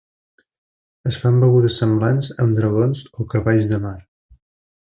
[1.11, 3.97] Es fan begudes semblants amb dragons o cavalls de mar.